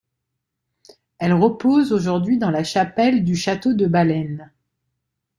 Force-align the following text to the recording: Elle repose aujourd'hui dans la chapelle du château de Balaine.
Elle 1.19 1.33
repose 1.33 1.91
aujourd'hui 1.93 2.39
dans 2.39 2.49
la 2.49 2.63
chapelle 2.63 3.23
du 3.23 3.35
château 3.35 3.75
de 3.75 3.85
Balaine. 3.85 4.51